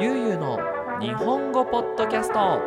[0.00, 0.60] ゆうゆうの
[1.00, 2.38] 日本語ポッドキャスト。
[2.38, 2.60] は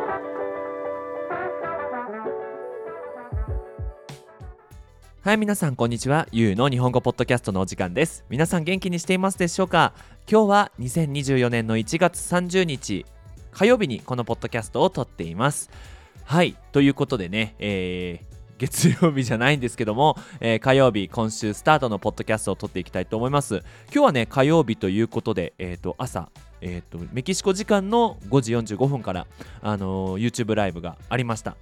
[5.32, 6.28] い皆さんこんにちは。
[6.30, 8.26] ゆうの日本語ポッドキャストのお時間です。
[8.28, 9.94] 皆さん元気にしていますでしょうか？
[10.30, 13.06] 今日は2024年の1月30日
[13.50, 15.70] 火曜日にこのポッドキャストを撮っています。
[16.24, 23.62] はいということでね、えー月曜日じゃないんですけども、えー、火曜日今週スタートのポッドキャストを撮っていきたいと思います。
[23.92, 26.30] 今日はね火曜日ということで、えーと、朝
[26.62, 29.26] えーと、メキシコ時間の5時45分から、
[29.60, 31.56] あのー、YouTube ライブがありました。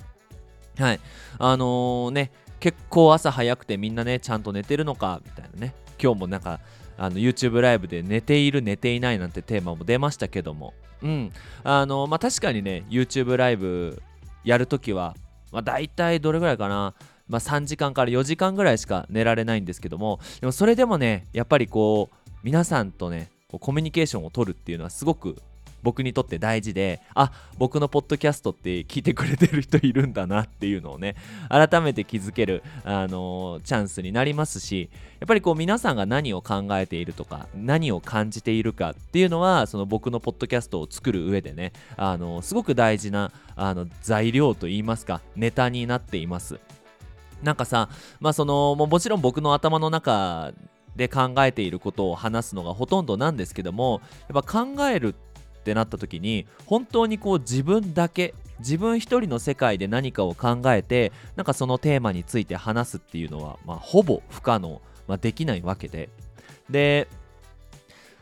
[0.78, 1.00] はい。
[1.38, 5.74] あのー、ね結構朝早くてみんなねちゃんと寝てるのかみたいなね。
[6.00, 6.60] 今日もなんか
[6.98, 10.74] あの YouTube ライブで寝ている寝ていないなんてテーマも出ましたけども。
[11.02, 11.32] うん。
[11.64, 14.02] あのまあ確かにね YouTube ライブ
[14.44, 15.16] やるときは
[15.52, 16.94] まあ、大体どれぐらいかな、
[17.28, 20.20] まあ、3時間から4時間ぐらいしか寝られないんですけども。
[20.40, 25.36] でもそれでもねやっぱりこう皆さんとねコミュニケーションを取るっていうのはすごく
[25.82, 31.16] 僕にとって大事であ僕のポッドキャストって聞いてくれてる人いるんだなっていうのをね
[31.48, 46.58] 改めて気づける、あのー、チャンスになりますしやっぱりこう皆さんが何を考えているとか何を感じているかっていうのはその僕のポッドキャストを作る上でね、あのー、すごく大事なあの材料といいますかネタになっています。
[47.42, 47.88] なんかさ
[48.20, 50.52] まあそのももちろん僕の頭の中
[50.96, 55.29] で考えていることを話すのがほとんどなんですけどもやっぱ考えるって
[55.70, 66.08] ってなった時に本当にこう自分だけ自分一人の世界で何かを考えてなんかそのテーマについて話すっていうのは、まあ、ほぼ不可能、まあ、できないわけで。
[66.68, 67.08] で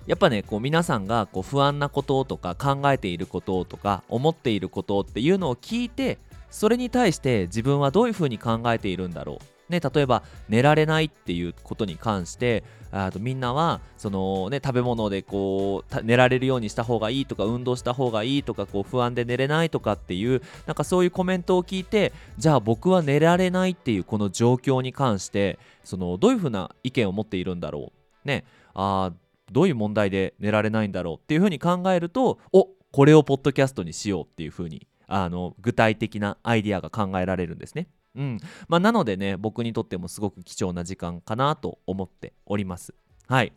[0.07, 6.19] やっぱねこう皆さんがこう不安なこととか考えていることとか思っていることっていうのを聞いて
[6.51, 9.58] それに対して自分はどういうふうに考えているんだろう。
[9.69, 27.93] ね、例えば寝られないっていうことに関してあとみんなはその、ね、食べ物でこう寝られるようにした方がいいとか運動した方がいいとかこう不安で寝れないとかっていうなんかそういうコメントを聞いてじゃあ僕は寝られないっていうこの状況に関してそのどういうふうな意見を持っているんだろ
[28.25, 28.29] う？
[28.29, 28.45] ね
[28.75, 29.13] あ
[29.53, 37.89] どういう問題で寝られないんだろうっていうふうに考えるとおこれをポッドキャストにしようっていうふうにあの具体的なアイディアが考えられるんですね。
[38.15, 38.39] うん。
[38.69, 42.95] まあ、なのでね僕にとってもすごく貴重な時間かなと思っております。
[43.27, 43.53] はい。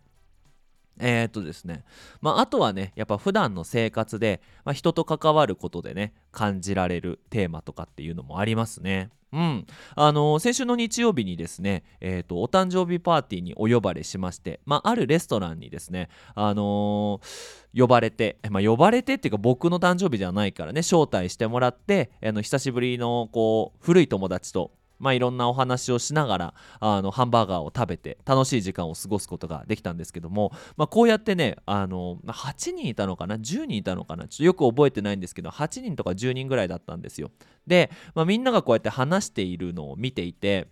[1.00, 1.84] えー、っとですね、
[2.22, 9.10] まあ、あとはねやっぱ普段の生活で、まあ、人と関わることでね感じられるテーマとかっていうのもありますね。
[9.34, 9.66] うん、
[9.96, 34.28] あの、先週の日曜日にですね、えーと、お誕生日パーティーにお呼ばれしまして、まあ、あるレストランにですね、あのー、呼ばれて、まあ、呼ばれてっていうか僕の誕生日じゃないからね招待してもらってあの久しぶりのこう古い友達とまあ、いろんなお話をしながらあのハンバーガーを食べて楽しい時間を過ごすことができたんですけども、まあ、こうやってねあの8人いたのかな？10人いたのかな？
[34.28, 37.32] ちょっとよく覚えてないんですけど8人とか10人ぐらいだったんですよ。
[37.68, 40.68] で、まあ、みんながこうやって話しているのを見ていて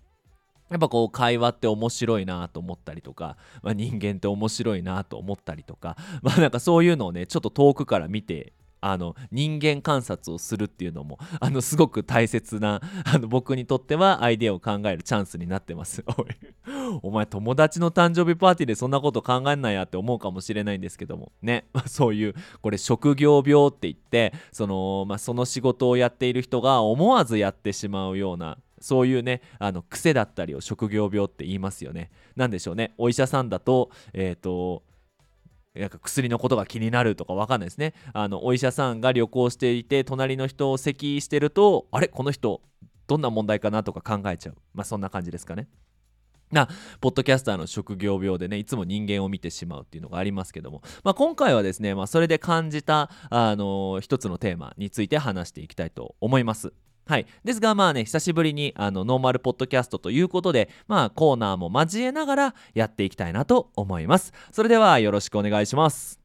[0.69, 16.03] やっぱこう会話って面白いなと思ったりとか、まあ、人間って面白いなと思ったりとか、まあなんかそういうのをね、ちょっと遠くから見てあの人間観察をするっていうのも あのすごく大切な あの僕にとってはアイデアを考えるチャンスになってます。
[16.17, 16.25] おい
[17.01, 21.31] お前友達の誕生日パーティーでそんなこと考えんなやって思うかもしれないんですけども。
[21.41, 32.11] ね、ま、そういうこれ職業病って言ってその,、まあ、その仕事をやっている人が思わずやってしまうようなそういうねあの癖だったりを職業病って言いますよね。
[32.35, 32.93] なんでしょうね。
[32.97, 34.83] お医者さんだとえっ、ー、と
[35.79, 37.93] なんか薬のことが気になるとかわかんないですね。
[38.13, 42.07] あのお医者さんが旅行していて隣の人を咳してるとあれ？
[42.07, 42.61] この人
[43.07, 44.55] どんな問題かなとか考えちゃう。
[44.73, 45.67] まあそんな感じですかね。
[46.51, 46.67] な
[46.99, 56.73] ポッドキャスターの職業病でねいつも人間を見てしまうっていうのがありますけども、まあ、今回はですね、まあ、それで感じた、あのー、一つのテーマについて話していきたいと思います。
[57.09, 57.25] はい。
[57.43, 64.31] ですが、まあね、久しぶりにあのノーマルポッドキャストということで、まあコーナーも交えながらやっていきたいなと思います。
[64.51, 66.19] それではよろしくお願いします。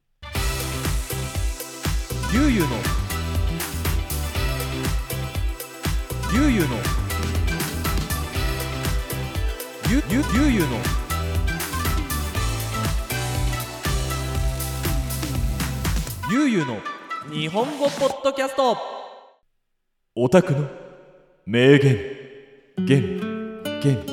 [2.35, 2.69] ゆうゆうの
[6.35, 6.77] ゆうゆうの
[9.89, 10.77] ゆゆゆうゆうの
[16.31, 16.79] ゆうゆうの
[17.33, 18.77] 日本語ポッドキャスト
[20.17, 20.84] オタクの
[21.47, 21.99] 名言。
[22.79, 23.21] 言
[23.83, 24.05] 言言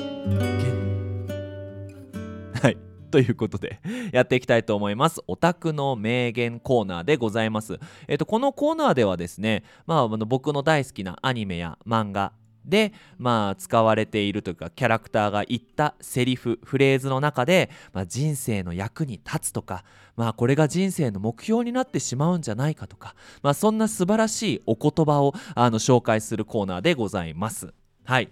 [2.62, 2.78] はい。
[3.10, 3.80] ということで
[4.12, 5.22] やっていきたいと思います。
[5.28, 7.80] オタクの名言コーナーでございます。
[8.10, 12.34] えっとこのコーナーではですねまああの僕の大好きなアニメや漫画
[12.66, 19.84] でまあ使われているというかキャラクターが言ったセリフフレーズの中で、まあ、人生の役に立つとか、
[20.16, 27.74] まあ、これが人生の目標になってしまうんじゃないかとか、まあ、そんな素晴らしいお言葉をあの紹介するコーナーでございます。
[28.04, 28.30] はい、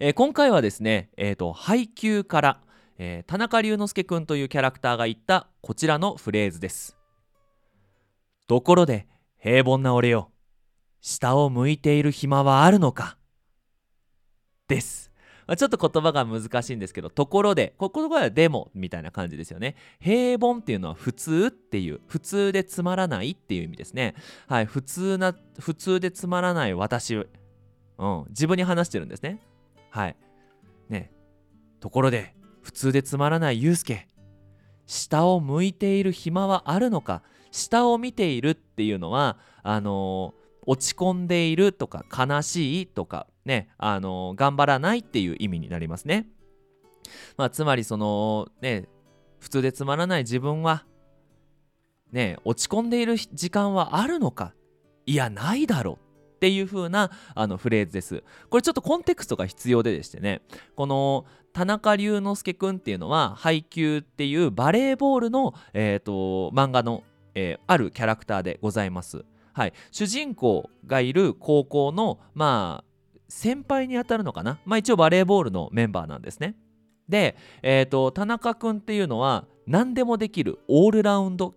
[0.00, 2.60] えー、今回はですね、えーと、配給から、
[2.98, 6.96] えー、田中龍之介くんというキャラクターが言ったこちらのフレーズです。
[8.46, 9.08] ところで
[9.38, 10.30] 平凡な俺よ
[11.06, 13.16] 下を向いている暇はあるのか？
[14.66, 15.12] です。
[15.46, 19.76] まあ、ちょっと言葉が難しいんですけど、ところで、ここはでもみたいな感じですよね。
[20.00, 24.16] 平凡っていうのは普通っていう、普通でつまらないっていう意味ですね。
[24.48, 27.24] はい、普通な、普通でつまらない私、う
[28.04, 29.40] ん、自分に話してるんですね。
[29.90, 30.16] はい。
[30.88, 31.12] ね、
[31.78, 34.08] ところで、普通でつまらないゆうすけ、
[34.86, 46.28] 下を向いている暇はあるのか、下を見ているっていうのは、あのー落ち込んでいるとか悲しいとかねあの頑張らないっていう意味になりますね。
[47.36, 48.88] まあ、つまりそのね
[49.38, 50.84] 普通でつまらない自分は
[52.10, 54.54] ね落ち込んでいる時間はあるのか
[55.06, 55.98] いやないだろ
[56.36, 58.22] っていう風なあなフレーズです。
[58.50, 60.42] これちょっとコンテクストが必要ででしてね
[60.74, 61.24] この
[61.56, 67.02] 田中龍之介くんっていうのは配給っていうバレーボールの、えーと、漫画の、
[67.34, 69.24] えー、あるキャラクターでございます。
[69.56, 76.56] はい、主人公がいる高校のまあ先輩にあたるのかな、まあ、一応バレーボールのメンバーなんですね。
[77.08, 81.54] で、えーと、田中君っていうのは何でもできるオールラウンド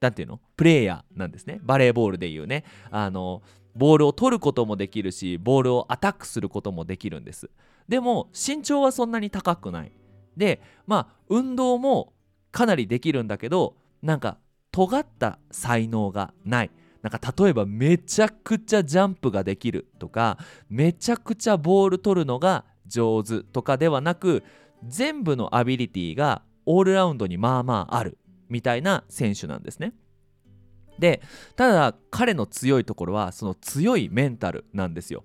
[0.00, 0.40] なんていうの？
[0.56, 1.60] プレイヤーなんですね。
[1.62, 2.64] バレーボールでいうね。
[2.90, 3.42] あの
[3.76, 7.50] ボールを取ることもできるしボールをアタックすることもできるんです。
[7.86, 9.92] でも身長はそんなに高くない。
[10.36, 12.14] でまあ運動も
[12.50, 14.38] かなりできるんだけどなんか
[14.72, 16.70] 尖った才能がない。
[17.02, 20.38] なんか例えばめちゃくちゃジャンプができるとか
[20.68, 24.42] めちゃくちゃボール取るのが上手とかではなく
[24.86, 28.18] 全部のアビリティがオールラウンドにまあまあある
[28.48, 29.94] みたいな選手なんですね。
[30.98, 31.22] で
[31.56, 35.24] ただ彼の強いところはその強いメンタルなんですよ。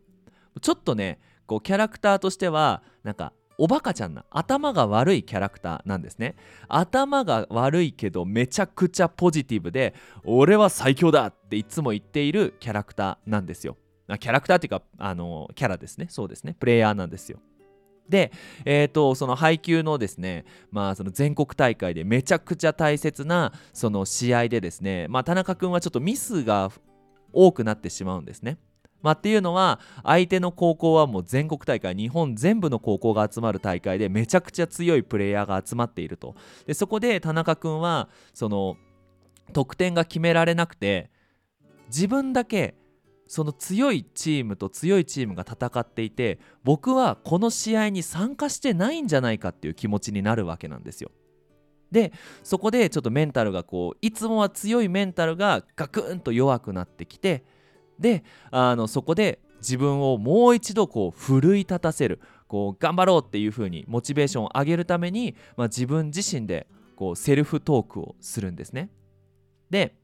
[0.61, 4.25] ちょっとねこうキャラクターとしてはなんかおバカちゃんな。
[4.29, 6.35] 頭が悪いキャラクターなんですね。
[6.67, 9.93] 頭が悪いけどめちゃくちゃポジティブで
[10.23, 13.77] 俺は最強だっていつも言っているキャラクターなんですよ。
[14.19, 16.07] キャラクターっていうかあのキャラですね。
[16.09, 16.55] そうですね。
[16.59, 17.39] プレイヤーなんですよ。
[18.09, 18.31] で、
[18.65, 26.71] えーと、その配球のですね、まあ、その全国大会でめちゃくちゃ大切なその試合でですね、まあ、田中君はちょっとミスが
[27.33, 28.57] 多くなってしまうんですね。
[29.05, 36.33] まあ、っていうのは相手の高校はもう全国大会日本全部の高校が集まる大会でめちゃくちゃ強いプレイヤーが集まっていると
[36.65, 38.77] でそこで田中君はその
[39.53, 41.11] 得点が決められなくて
[41.85, 42.73] 自分だけ
[43.27, 51.11] その強いチームと強いチームが戦っていて僕はこの試合に参加してないんじゃないかっていう気持ちになるわけなんですよ。
[51.91, 52.11] で
[52.41, 57.43] そこでちょっとメンタルがこういつもは強いメンタルがガクンと弱くなってきて
[57.99, 68.89] であのそこで自分をもう一度こう奮い立たせるこう頑張ろうっていう風にモチベーションを上げるために、まあ、自分自身でこうセルフトークをするんですね。
[69.69, 69.95] で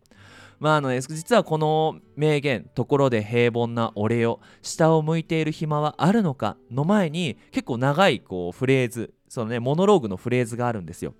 [0.60, 11.14] まああの実はこの名言「ところで平凡な俺よ下を向いている暇はあるのか」の前に結構長いこうフレーズそのねモノローグのフレーズがあるんですよ。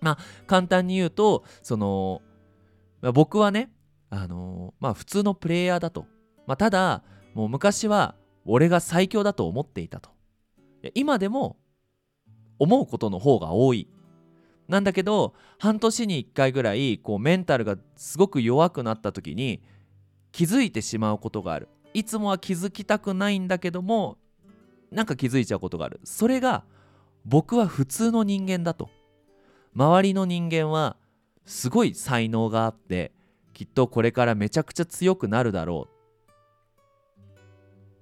[0.00, 2.22] まあ簡単に言うとその、
[3.00, 3.70] まあ、僕はね
[4.10, 6.06] あの、まあ普通のプレイヤーだと。
[6.46, 7.02] まあ、ただ、
[7.34, 10.10] もう昔は俺が最強だと思っていたと。
[10.94, 11.56] 今でも
[12.58, 13.88] 思うことの方が多い。
[14.68, 19.62] なんだけど、半年に1回ぐらい、こうメンタルがすごく弱くなった時に
[20.32, 21.68] 気づいてしまうことがある。
[21.94, 24.18] いつもは気づきたくないんだけども、
[24.90, 26.00] なんか気づいちゃうことがある。
[26.04, 26.64] それが
[27.24, 28.90] 僕は普通の人間だと。
[29.74, 30.96] 周りの人間は
[31.44, 33.12] すごい才能があって
[33.58, 35.94] きっとこれからめちゃくちゃ強くなるだろう。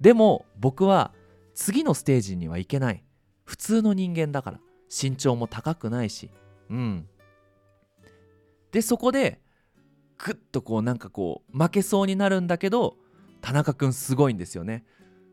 [0.03, 1.15] でも僕は
[1.55, 3.03] 次のステージにはいけない。
[3.47, 4.61] 普通の人間だから。
[4.95, 6.31] 身長も高くないし。
[6.69, 7.09] うん。
[8.71, 9.41] でそこで
[10.19, 12.99] グッとこうなんかこう負けそうになるんだけど
[13.41, 14.85] 田中君すごいんですよね。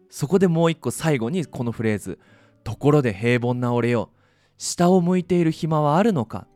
[0.10, 2.18] そこでもう一個最後にこのフレーズ
[2.64, 4.10] 「ところで平凡な俺よ。
[4.58, 6.48] 下を向いている暇はあるのか?」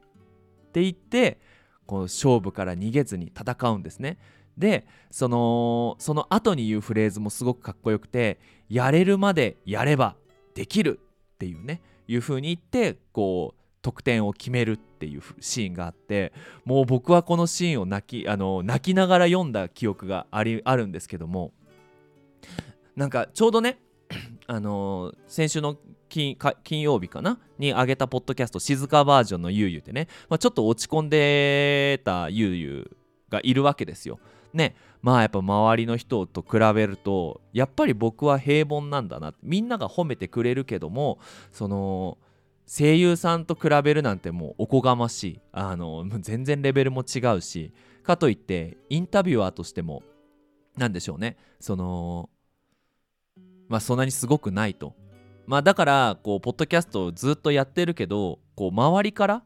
[0.69, 1.41] って言って
[1.87, 4.19] こう勝負から逃げずに戦うんですね。
[4.57, 8.39] でそのその後に言うフレーズもすごくかっこよくて
[8.69, 10.15] 「やれるまでやれば
[10.55, 10.99] できる」
[11.35, 16.33] っていうねいう風に言ってこう得点を決めるっていうシーンがあって
[16.65, 21.53] もう僕はこのシーンを泣きあの泣きながら読んだ記憶がありあるんですけども
[22.95, 23.79] なんかちょうどね
[24.47, 27.39] あの先週の金曜日かな？
[27.57, 32.97] に上げたポッドキャスト静かバージョンのゆうゆうってね、まあ、ちょっと落ち込んでたゆうゆう
[33.29, 34.19] がいるわけですよ。
[34.53, 34.75] ね。
[35.01, 41.19] まあやっぱ周りの人と比べるとやっぱり僕は平凡なんだなみんなが褒めてくれるけども
[41.51, 42.17] その
[42.65, 45.39] 声優さんと比べるなんてもうおこがましい。
[45.51, 47.73] あの全然レベルも違うし。
[48.03, 50.01] かといってインタビュアーとしても
[50.77, 51.35] 何でしょうね。
[51.59, 52.29] その
[53.67, 54.95] まあそんなにすごくないと。
[55.47, 59.43] まあだからこうポッドキャストをずっとやってるけどこう周りから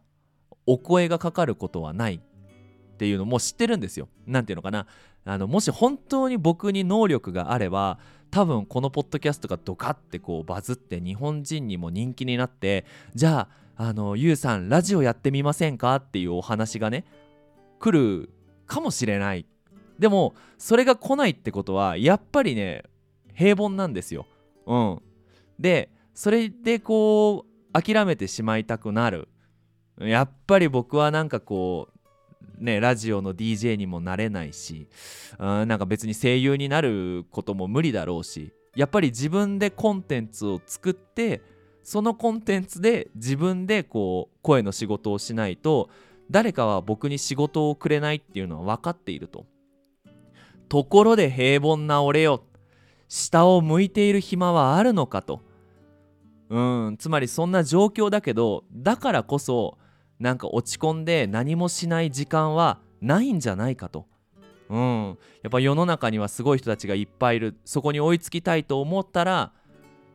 [0.65, 4.09] お声がかかることはないっていうのも知ってるんですよ。
[4.27, 4.87] なんていうのかな
[5.25, 7.99] あのもし本当に僕に能力があれば
[8.31, 17.05] 多分このポッドキャストがドカってこうバズって日本人にも人気になってじゃああのゆうさんラジオやってみませんかっていうお話がね
[17.79, 18.29] 来る
[18.65, 19.45] かもしれない
[19.99, 22.83] でもそれが来ないってことはやっぱりね
[23.33, 24.25] 平凡なんですよ。
[24.65, 25.01] うん、
[25.61, 29.29] でそれでこう諦めてしまいたくなる
[29.99, 31.97] やっぱり僕はなんかこう
[32.57, 34.87] ね、ラジオの DJ にもなれないし
[35.39, 41.41] あなんか別に声優になることも無理だろうしやっぱり自分でコンテンツを作って
[41.83, 45.89] そのコンテンツで自分でこう声の仕事をしないと
[46.29, 49.45] 誰かは僕に仕事をくれないっていうのは分かっていると。
[50.69, 52.43] ところで平凡な俺よ
[53.09, 55.41] 下を向いている暇はあるのかと。
[56.51, 56.97] うん。
[56.97, 59.77] つまりそんな状況だけどだからこそ
[60.19, 64.05] なんか落ち込んで何もしない時間はないんじゃないかと。
[64.69, 67.57] うん、やっぱ世の中にはすごい人たちがいっぱいいる。
[67.65, 69.53] そこに追いつきたいと思ったら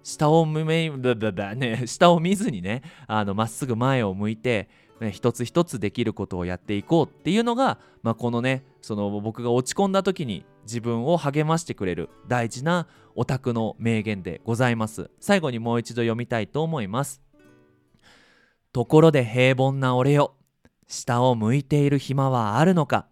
[0.02, 4.68] 下を向めね、 下を見ずにねまっすぐ前を向いて、
[5.00, 12.86] ね、一つ一つできることをやっていこうっていうのが、まあ、このねその僕が落ち込んだ時に自分を励ましてくれる大事な
[13.16, 15.10] オタクの名言でございます。
[15.18, 17.22] 最後にもう一度読みたいと思います。
[18.72, 20.36] ところで平凡な俺よ。
[20.86, 23.08] 下を向いている暇はあるのか。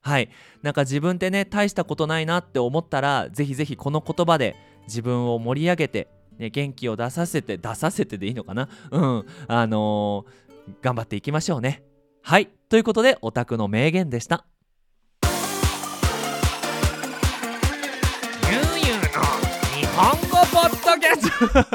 [0.00, 0.30] はい。
[0.62, 8.68] なんか自分ってね大したことないなって思ったらぜひぜひこの言葉で自分を盛り上げて、ね、元気を出させて出させてでいいのかな？
[8.90, 9.26] うん。
[9.48, 11.82] あのー、頑張っていきましょうね。
[12.22, 12.48] はい。
[12.68, 14.46] ということでオタクの名言でした。
[19.92, 21.60] 日本語ポッドキャスト。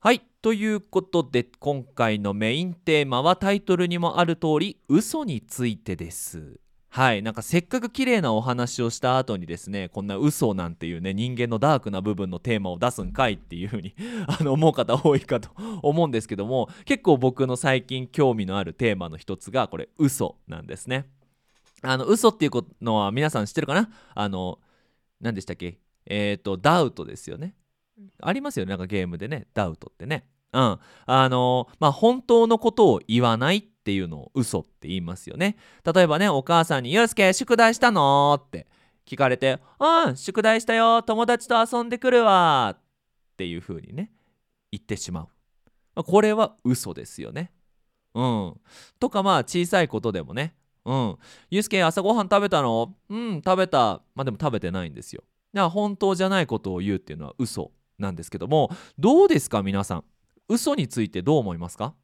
[0.00, 6.58] はいということで今回のメインテーマはタイトルにもある通り嘘についてです。
[6.88, 13.94] はいなんかせっかく綺麗なお話をした後にですねこんな嘘なんていうね人間のダークな部分のテーマを出すんかいっていう風に
[14.26, 15.50] あの思う方多いかと
[15.82, 21.10] 思うんですけども結構僕の最近興味のあるテーマの一つがこれ嘘なんですね。
[21.82, 23.90] あの嘘っていうのは皆さん知ってるかな？
[24.14, 24.60] あの
[25.20, 25.78] 何でしたっけ？
[26.10, 27.54] えっ、ー、とダウトですよね。
[28.20, 28.70] ありますよね。
[28.70, 29.46] なんかゲームでね。
[29.54, 30.26] ダウトってね。
[30.52, 30.78] うん。
[31.06, 35.56] あのまあ本当のことを言わないっていうのを嘘って言いますよね。
[35.94, 38.66] 例えばねお母さんに「ゆうすけ宿題したの?」って。
[39.06, 41.02] 聞かれて「うん宿題したよ。
[41.02, 42.82] 友達と遊んでくるわ」っ
[43.36, 44.12] ていう風にね
[44.70, 45.24] 言ってしまう、
[45.94, 47.52] まあ、これは嘘ですよね。
[48.14, 48.60] うん。
[48.98, 50.54] とかまあ小さいことでもね。
[50.84, 51.18] うん
[51.50, 60.04] ゆうすけ朝ごはん食べたのうん食べたまあでも食べてないんですよだから本当じゃないことを言うっていうのは嘘なんですけどもどうですか皆さん？
[60.48, 61.94] 嘘についてどう思いますか？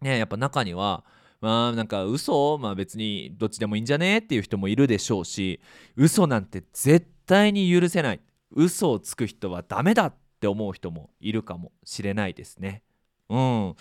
[0.00, 1.04] ねやっぱ中には
[1.40, 2.58] まあなんか嘘？
[2.58, 4.18] まあ別にどっちでもいいんじゃね？
[4.18, 5.60] っていう人もいるでしょうし
[5.96, 8.20] 嘘なんて絶対に許せない。
[8.50, 12.82] 嘘をつく人はダメだって思う人もいるかもしれないですね。
[13.28, 13.74] うん。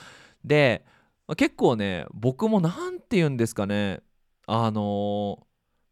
[0.44, 0.86] で
[1.38, 4.02] 結構ね僕も何て言うんですかね。
[4.46, 5.44] あのー、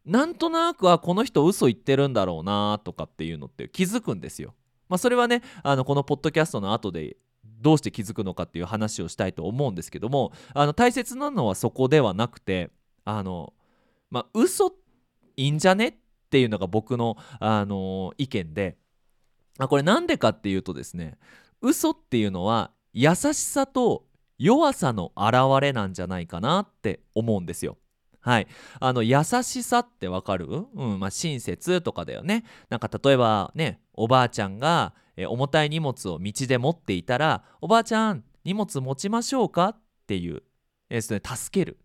[0.05, 4.55] なんとなくはこの人嘘言ってるんだろうなとかっていうのって気づくんですよ
[4.91, 7.15] まあ、それはねあのこのポッドキャストの後で
[7.45, 12.71] どうして気づくのかっていう話をしたいと思うんですけどもあの大切なのはそこではなくて
[13.05, 13.53] あの
[14.09, 14.73] まあ嘘
[15.37, 15.93] いいんじゃねっ
[16.29, 18.77] ていうのが僕の、あの意見で
[19.59, 21.17] あこれなんでかっていうとですね
[21.61, 24.03] 嘘っていうのは優しさと
[24.37, 27.77] 弱さの表れなんじゃないかなって思うんですよ。
[28.21, 28.47] はい。
[28.79, 30.47] あの、優しさってわかる？
[30.47, 32.45] うん、まあ、親切とかだよね。
[32.69, 40.43] なんか例えばね、おばあちゃんが、え重たい荷物を道で持っていたら、おばあちゃん、荷物持ちましょうかっていう、
[40.89, 41.77] えー、それ助ける。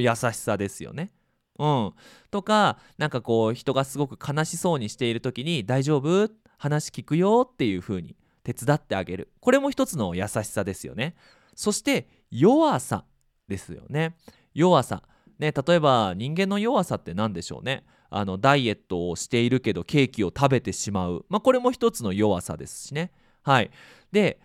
[0.00, 1.12] 優しさですよね。
[1.58, 1.92] うん。
[2.30, 6.30] とか、なんかこう、人がすごく悲しそうにしている時に、大丈夫？
[6.56, 9.32] 話聞くよっていう風に手伝ってあげる。
[9.40, 11.16] これも一つの優しさですよね。
[11.56, 13.04] そして、弱さ
[13.48, 14.16] ですよね。
[14.54, 15.02] 弱さ。
[15.42, 17.84] ね、例えば人間の弱さって何でしょうね。
[18.10, 23.10] あのダイエットをしているけどケーキを食べてしまう、まあ、これも一つの弱さですしね。
[23.42, 23.72] はい、
[24.12, 24.38] で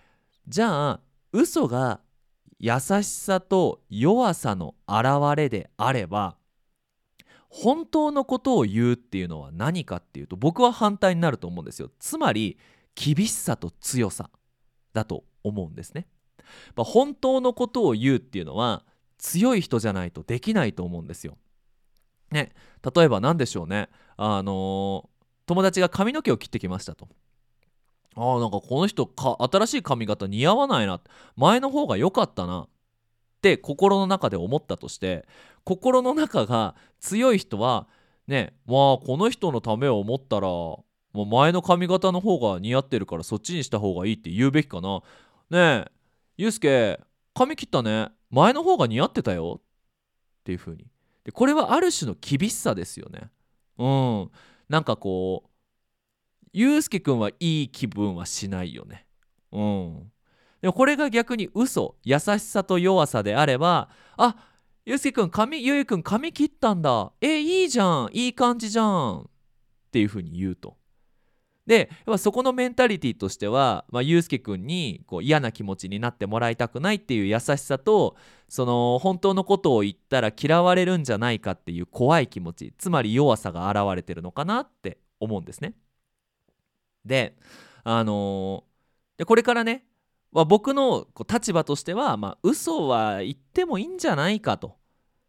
[0.48, 1.00] じゃあ
[1.32, 2.00] 嘘が
[2.58, 6.38] 優しさと弱さの表れであれば
[7.50, 11.92] 本当のことを言うっていうのは何かっていうと僕は反対になると思うんですよ。
[12.00, 12.58] つまり
[12.96, 14.32] 厳しさと強さ
[14.94, 16.08] だと思うんですね、
[16.76, 18.84] まあ、本当のことを言うっていうのは
[19.18, 21.38] 強い人じゃないとできないと思うんですよ。
[22.32, 22.52] ね
[22.96, 23.90] 例えば何でしょうね。
[24.18, 27.08] あのー友達が髪の毛を切ってきましたと。
[28.16, 31.00] ああなんかこの人か新しい髪型似合わないな。
[31.38, 32.64] 前の方が良かったな。
[32.64, 32.68] っ
[33.42, 35.26] て心の中で思ったとして
[35.64, 37.88] 心の中が強い人は
[38.28, 40.84] ねまあこの人のためを思ったらも
[41.14, 45.02] う前の髪型の方が似合ってるからそっちにした方がいいって言うべきかな。
[45.50, 45.92] ねえ
[46.36, 47.00] ゆうすけ
[47.34, 48.10] 髪切ったね。
[48.30, 49.60] 前の方が似合ってたよ。
[49.60, 49.64] っ
[50.44, 50.86] ていう風に。
[51.24, 53.30] でこれはある種の厳しさですよね。
[53.78, 54.32] うん。
[54.70, 55.50] なんかこう
[56.54, 59.06] ゆうすけくんはいい気分はしないよね。
[59.52, 60.12] うん。
[60.62, 64.36] でもこれが逆に嘘優しさと弱さであればあ
[64.86, 67.12] ゆうすけくん髪ゆうゆくん髪切ったんだ。
[67.22, 68.10] えいいじゃん。
[68.14, 69.20] いい感じじゃん。
[69.20, 69.26] っ
[69.92, 70.78] ていう風に言うと。
[71.68, 78.16] でやっぱそこのメンタリティとしては、まあ、ゆうすけくんにこう嫌な気持ちになってもらいたくないっていう優しさと
[78.48, 85.74] その本当のことを言ったら嫌われるんじゃないかっていう怖い気持ちつまり弱さが現れてるのかなって思うんですね。
[87.06, 87.36] で
[87.84, 88.68] あのー
[89.18, 89.84] でこれからね、
[90.32, 94.78] まあ、僕のこう立場としては、まあ、嘘は言ってもいいんじゃないかと。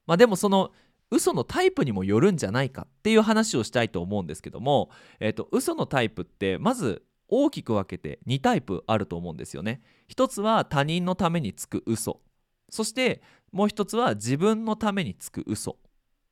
[0.07, 0.73] まあ、でもその
[1.11, 9.83] 嘘のタイプにもよるんじゃないかっていう話をしたいと思うんですけども、えー、と嘘のタイプってまず大きく分けて2タイプあると思うんですよね。
[10.07, 12.21] 一つは他人のためにつく嘘
[12.71, 13.23] そして
[13.53, 15.77] もう一つは自分のためにつく嘘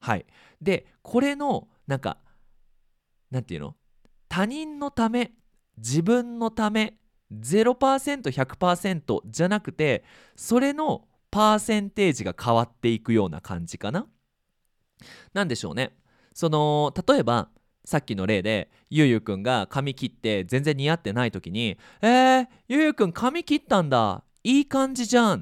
[0.01, 0.27] はい
[0.61, 2.19] でこれのなんか
[3.31, 3.75] なんていうの？
[4.29, 5.33] 他人のため
[5.79, 6.95] 自分のため
[7.33, 10.05] 0%100% じゃなくて
[10.37, 14.07] それのパーセンテージが変わっていくような感じかな。
[15.33, 15.97] なんでしょうね。
[16.33, 17.49] その例えば
[17.85, 25.41] さっきの例でゆうゆうくんが髪切って全然似合ってない時に「えー、ゆうゆうくん髪切ったんだいい感じじゃん」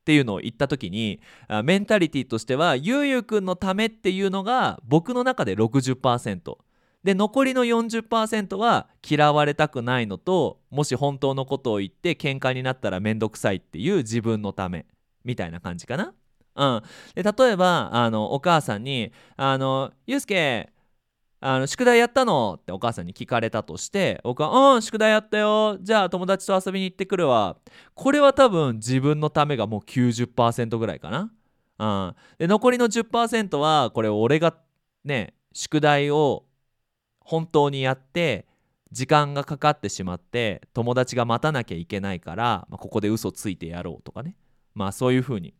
[0.00, 1.20] っていうのを言った時に
[1.62, 6.56] メンタリティとしてはゆうゆうくんのためっていうのが僕の中で60%。
[7.04, 14.84] で残りの40%は嫌われたくないのともし本当のことを言って喧嘩になったら面倒くさいっていう自分のため
[15.24, 16.12] みたいな感じかな。
[16.60, 16.82] うん、
[17.14, 20.70] で例えばあのお母さんに「あのゆうすけ
[21.40, 25.78] あの宿題やったの?」ってお母さんに聞かれたとして僕は「うん宿題やったよ。
[25.80, 27.56] じゃあ友達と遊びに行ってくるわ」
[27.94, 31.32] これは多分自分のためがもう90%ぐらいかな。
[31.78, 34.54] うん、で残りの10%はこれ俺が
[35.04, 36.44] ね宿題を
[37.20, 38.46] 本当にやって
[38.92, 44.36] 時間がかかってしまって友達が待たなきゃいけないから、まあ、ここで嘘ついてやろうとかね。
[44.74, 45.54] まあそういう風に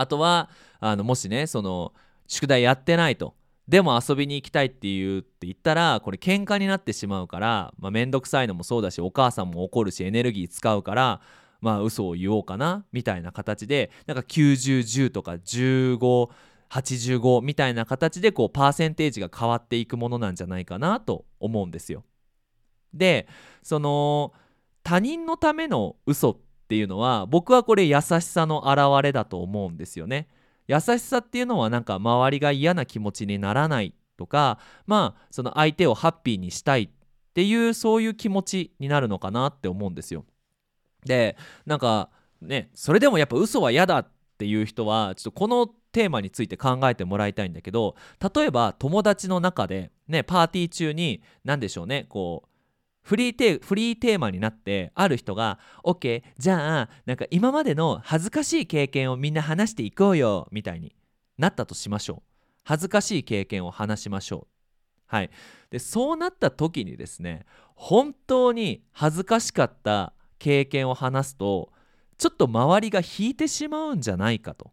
[0.00, 0.48] あとは
[0.80, 1.92] あのもしねその
[2.26, 3.34] 宿題やってないと
[3.68, 11.20] でも遊びに行きたいって言うって言ったらこれ喧嘩になってしまうからまあ面倒くさいのもそうだしお母さんも怒るしエネルギー使うから
[11.60, 22.04] まあ嘘を言おうかなみたいな形でなんか9010とか1585みたいな形でこうパーセンテージが変わっていくものなんじゃないかなと思うんですよ。
[22.94, 23.28] で
[23.62, 24.32] その
[24.82, 26.36] 他人のための嘘っ
[26.68, 30.28] ていうのは僕はこれ優しさの表れだと思うんですよね。
[30.66, 36.88] 優しさっていうのはなんか周りが嫌な気持ちにならないとかまあその相手をハッピーにしたいっ
[37.32, 40.26] ていうそういう気持ちになるのかなって思うんですよ。
[41.06, 42.10] でなんか
[42.42, 47.96] ねそれでもやっぱ嘘は嫌だっていう人はちょっとこのテーマについて考えてもらいたいんだけど
[48.34, 52.48] 例えば友達の中でねパーティー中に何でしょうねこう
[53.08, 60.94] フリーテフリーテーマになってある人が「OK じゃあなんか今までの恥ずかしい経験をみんな話していこうよ」みたいに
[61.38, 62.22] なったとしましょう。
[62.64, 64.46] 恥ずかしい経験を話しましょう。
[65.06, 65.30] はい。
[65.70, 71.72] でそうなった時にですね本当に恥ずかしかった経験を話すと
[72.18, 74.72] ちょっと周りが引いてしまうんじゃないかと。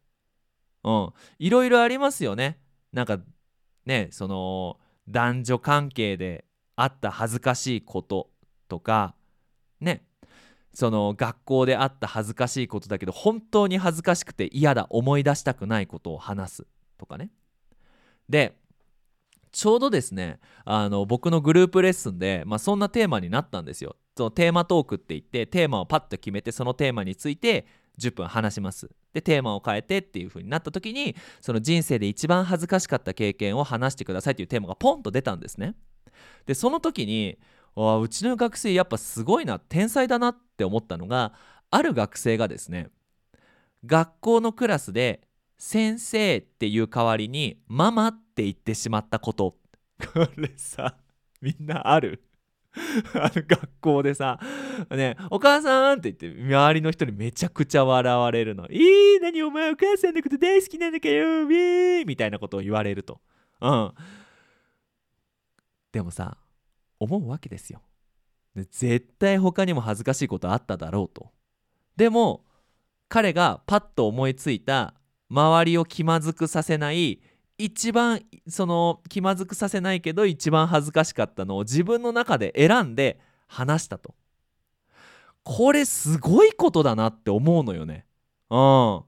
[0.83, 1.13] うん。
[1.39, 2.59] いろいろありますよね。
[2.91, 3.17] なんか
[3.85, 6.44] ねその男女関係で
[6.75, 8.29] あった恥ずかしいこと
[8.67, 9.15] とか
[9.79, 10.05] ね。
[10.73, 17.31] その学校であった恥ずかしいことだけど本当に恥ずかしくて嫌だ思い出したくないことを話すとかね。
[18.27, 18.57] で
[19.53, 23.95] ちょうどですねあの僕のグループレッスンで、まあ、そんなテーマになったんですよ。
[24.17, 27.65] そのテーマトークって言ってテーマをパッと決めてそのテーマについて
[27.97, 28.89] 10分話します。
[29.13, 35.75] でテーマを変えてっていう風になった時にその人生で一番恥ずかしかった経験を話してくださいっていうテーマがポンと出たんですね。
[36.45, 37.37] でその時に
[37.75, 41.33] わうちの学生やっぱすごいな天才だなって思ったのが
[41.71, 42.89] ある学生がですね
[43.85, 49.55] 学校のクラスで「先生」っていう代わりに「ママ」って言ってしまったこと。
[50.13, 50.97] これさ
[51.41, 52.21] みんなある？
[53.13, 54.39] あの学校でさ
[54.91, 63.21] 「ねお母さん」って言って周りの人にめちゃくちゃ笑われるの「いい何お前お母さんのこと大好きなんだかよウィー」みたいなことを言われると。
[63.61, 63.93] うん。
[65.95, 66.35] でもさ
[66.99, 67.81] 思うわけですよ。
[68.53, 71.31] で絶対他にも恥ずかしいことあっただろうと。
[71.95, 72.43] でも
[73.07, 74.93] 彼がパッと思いついた
[75.29, 77.21] 周りを気まずくさせない
[77.57, 84.15] 一番その気まずくさせないけど一番恥ずかしかったのを自分の中で選んで話したと。
[85.43, 88.05] これすごいことだなって思うのよね。
[88.49, 89.03] うん。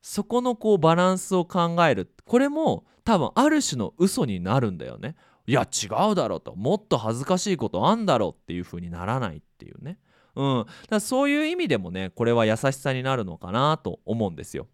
[0.00, 2.10] そこのこうバランスを考える。
[2.24, 5.16] これも多分ある種の嘘になるんだよね。
[5.50, 6.54] いや違うだろうと。
[6.54, 9.98] もっと恥ずかしいことあんだろうっていう風にならないっていうね。
[10.36, 10.66] うん。
[10.88, 14.68] だそういう意味でもねこれは優しさになるのかなと思うんですよ。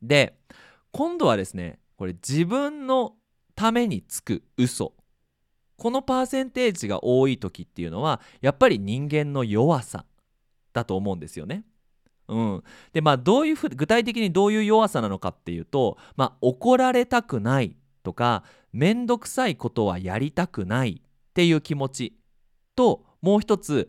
[0.00, 0.38] で
[0.90, 3.16] 今度はですねこれ自分の
[3.54, 4.94] ためにつく嘘。
[5.76, 10.06] このパーセンテージが多い時っていうのはやっぱり人間の弱さ
[10.72, 11.62] だと思うんですよね。
[12.28, 22.18] うん、でまあどういうふ具体的にどういう弱さなのかっていうと、まあ、怒られたくないとか面倒くさいことはやりたくないっていう気持ち
[22.74, 23.88] ともう一つ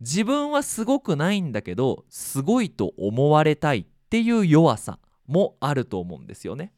[0.00, 6.74] 自分はすごくないんだけどすごいと思われたいっていう弱さもあると思うんですよね。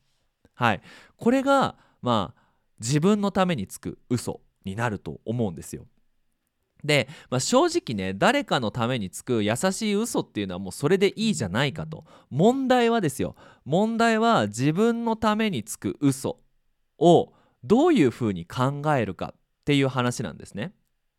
[0.54, 0.80] はい、
[1.16, 2.42] これがまあ
[2.78, 5.86] 自分のためにつく嘘になると思うんですよ。
[6.84, 13.34] で、まあ、正直ね誰かのためにつく優しい嘘っていうのはもうそれでいいじゃないかと問題はですよ
[13.64, 16.38] 問題は自分のためにつく嘘
[17.02, 17.32] を
[17.64, 20.72] どういうふうに考えるかっていう話なんですね。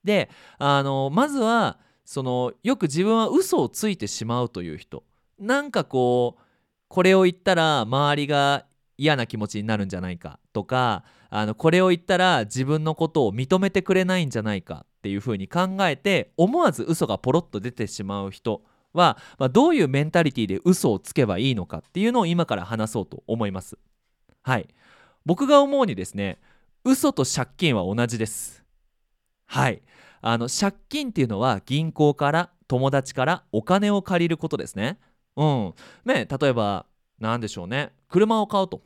[0.03, 5.03] であのまずはそのよく自分は嘘をついてしまうという人
[5.39, 6.41] なんかこう
[6.89, 8.65] これを言ったら周りが
[8.97, 18.61] 嫌な気持ちになるんじゃないかとかあのこれを言ったら自分のことを認めてくれないんじゃないかっていうふうに考えて思わず嘘がポロッと出てしまう人
[18.93, 23.77] は、まあ、どういうメンタリティーで嘘をつけばいいのかっていうのを今から話そうと思います。
[24.43, 24.67] はい
[25.25, 26.39] 僕が思うにですね
[26.83, 28.63] 嘘と借金は同じです。
[29.45, 29.81] はい
[30.21, 34.99] あの借金っていうのは銀行から友達からお金を借りることですね。
[35.35, 35.73] うん。
[36.05, 36.85] ね例えば
[37.19, 38.81] 何でしょうね車を買うと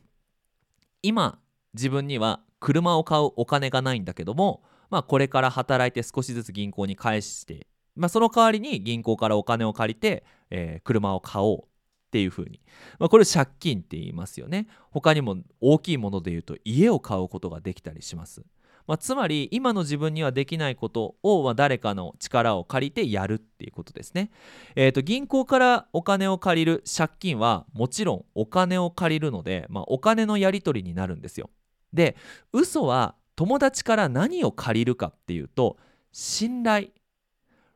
[1.02, 1.38] 今
[1.74, 11.67] 自分には車を買うお金がないんだけどもまあこれから働いて少しずつ銀行に返してまあその代わりに銀行からお金を借りて、えー、車を買おう
[12.08, 12.60] っていうふうに、
[12.98, 18.42] まあ、これ借金って言いますよね他にも大きいもので言うと家を買うことができたりします
[18.86, 24.30] まあ、つまり今の自分にはできないことを、ま、誰かの力を借りてやるっていうことですね。
[24.76, 31.50] えーと、銀行からお金を借りる借金はもちろんお金を借りるので、まあ、お金のやり取りになるんですよ。
[31.92, 32.16] で
[32.50, 35.76] 嘘は友達から何を借りるかっていうと
[36.10, 36.88] 信頼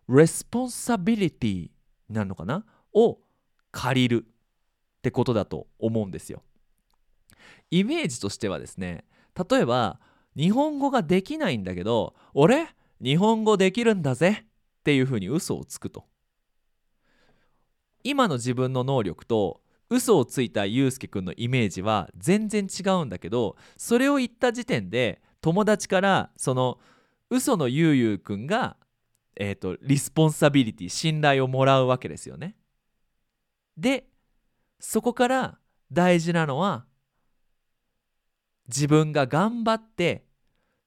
[0.08, 1.70] responsibility
[2.08, 2.64] なのかな？
[2.94, 3.18] を
[3.72, 6.42] 借りるってことだと思うんですよ。
[7.70, 9.04] イメージとしてはですね
[9.50, 9.98] 例えば
[10.36, 12.68] 日本語ができないんだけど俺
[13.02, 16.04] 日本語できるんだぜっていうふうに嘘をつくと
[18.04, 26.78] 今の自分の能力と嘘をついたゆうすけくんのイメージは全然違うんだけどそれを言った時点で友達からその
[27.30, 28.76] 嘘のゆうゆうくんが
[29.36, 32.54] えっ、ー、とリスポンサビリティ信頼をもらうわけですよね
[33.76, 34.06] で
[34.80, 35.58] そこから
[35.90, 36.84] 大事なのは
[38.68, 40.24] 自分が頑張って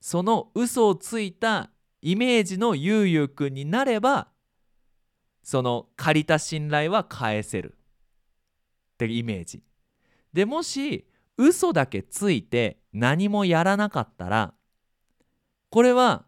[0.01, 1.69] その嘘をついた
[2.01, 4.27] イメージのゆうゆうくんになれば
[5.43, 7.77] その借りた信頼は返せる。
[8.93, 9.61] ってイメージ。
[10.33, 14.53] でもし嘘だけついて何もやらなかったら
[15.69, 16.25] これは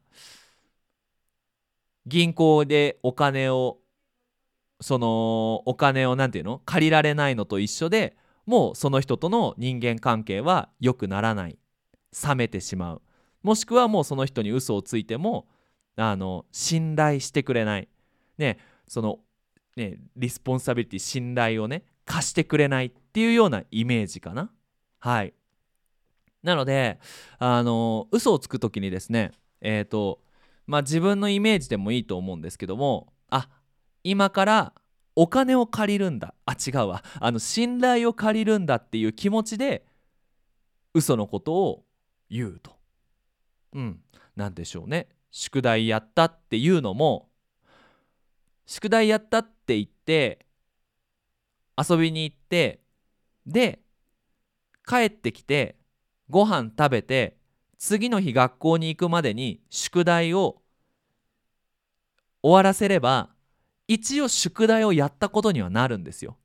[2.06, 3.80] 銀行でお金を
[4.80, 6.62] そのお金を何て言うの？
[6.66, 11.58] 借りられないのと一緒でもうその人との人間関係は良くならない。
[12.28, 13.02] 冷めてしまう。
[13.44, 15.48] もしくはもうその人に嘘をついても
[15.96, 17.88] あの信頼してくれない。
[18.38, 19.20] ねその
[19.76, 24.50] ねリスポンサビリティ信頼をね貸してくれないっていうようなイメージかな。
[25.00, 25.34] はい。
[26.44, 27.00] なので
[27.40, 30.22] あの嘘をつく時にですねえっ、ー、と
[30.66, 33.50] まあ自分のイメージでもいいと思うんですけどもあ
[34.10, 34.74] 今から
[35.18, 36.34] お金を借りるんだ。
[36.46, 37.04] あ違うわ。
[37.20, 39.86] あの信頼を借りるんだっていう気持ちで
[40.94, 41.84] 嘘のことを
[42.30, 42.72] 言うと。
[43.74, 44.00] うん。
[44.38, 45.10] 何でしょうね。
[45.30, 47.28] 宿題やったっていうのも
[48.66, 50.46] 宿題やったって言って
[51.78, 52.80] 遊びに行って
[53.46, 53.80] で
[54.88, 55.76] 帰ってきて
[56.30, 57.36] ご飯食べて
[57.78, 60.62] 次の日学校に行くまでに宿題を
[62.42, 63.32] 終わらせれば
[63.88, 66.38] 一応宿題をやったことにはなるんですよ。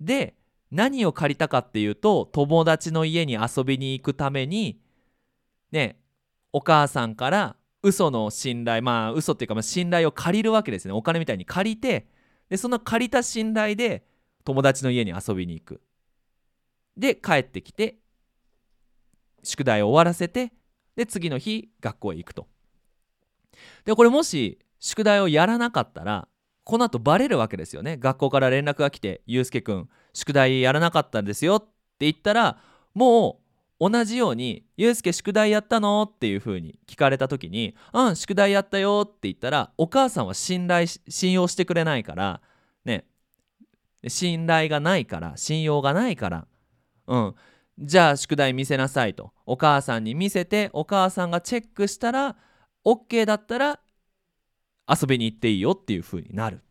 [0.00, 0.34] で
[0.70, 4.80] 何を借りたかっていうと友達の家に遊びに行くために
[5.72, 5.98] ね
[6.52, 10.92] お母さんから嘘の信頼まあ嘘っていうかまあ信頼を借りるわけですね。
[10.92, 12.08] お金みたいに借りて
[12.48, 14.06] でその借りた信頼で
[14.44, 15.82] 友達の家に遊びに行く。
[16.96, 17.98] で帰ってきて
[19.42, 20.52] 宿題を終わらせて
[20.96, 22.46] で次の日学校へ行くと。
[23.84, 26.28] でこれもし宿題をやらなかったら
[26.64, 31.66] この後バレるわけですよね学校から連絡が来て「ゆうすけくん宿題やらなかったんですよ」って
[32.00, 32.58] 言ったら
[32.94, 33.40] も
[33.80, 42.40] う同じように「ゆうすけ宿題やったの?」っていう風に聞かれた時に「うん宿題やったよ」って言ったらお母さんは信頼信用してくれないから
[42.84, 43.06] ね
[44.06, 46.46] 信頼がないから信用がないから
[47.06, 47.34] うん
[47.78, 52.36] じゃあ宿題見せなさいとお母さんに見せてお母さんがチェックしたら
[52.84, 53.80] OK だったら
[54.88, 56.62] 遊びに行っていいよっていう風になる。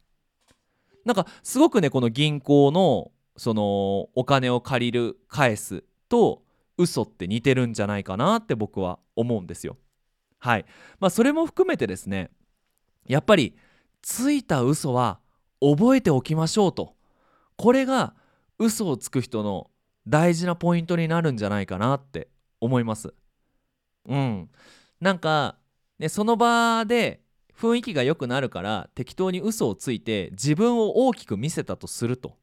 [1.05, 6.43] なんかすごくねこの銀行のそのお金を借りる返すと
[6.77, 9.77] 嘘って似てるんじゃないかなって僕は思うんですよ。
[10.39, 10.65] はい。
[10.99, 12.31] まあそれも含めてですね
[13.05, 13.55] やっぱり
[14.01, 15.19] ついた嘘は
[15.61, 16.95] 覚えておきましょうと。
[17.55, 18.13] これが
[18.59, 19.69] 嘘をつく人の
[20.07, 23.13] 大事なポイントになるんじゃないかなって思います。
[24.07, 24.49] うん。
[24.99, 25.57] なんか
[25.99, 27.21] ねその場で
[27.59, 32.37] 雰囲気が良くなるから適当に嘘をついて自分を大きく見せたとすると。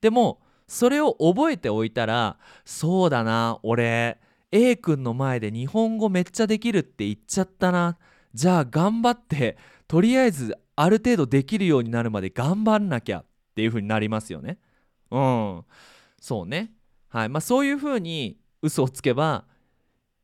[0.00, 4.20] でもそれを覚えておいたらそうだな俺
[4.52, 7.98] A 君の前で日本語めっちゃできるって言っちゃったな。
[8.32, 9.56] じゃあ頑張って
[9.88, 14.58] とりあえずある程度できるようになるまで頑張んなきゃっていう風になりますよね。
[15.10, 15.64] うん。
[16.20, 16.72] そうね。
[17.08, 17.28] はい。
[17.28, 19.44] まあそういう風に嘘をつけば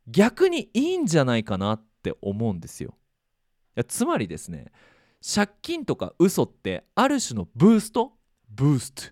[0.07, 2.95] 逆にいいんじゃないかなって思うんですよ。
[3.77, 4.73] やつまりですね
[5.23, 8.13] 借金とか嘘ってある種のブースト？
[8.51, 9.03] ブースト。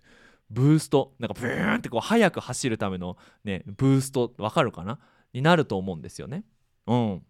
[0.50, 1.12] ブースト。
[1.18, 4.32] なんかブーンってこう速く走るためのねブースト？
[4.38, 4.98] わかるかな？
[5.32, 6.44] になると思うんですよね。
[6.86, 7.22] うん。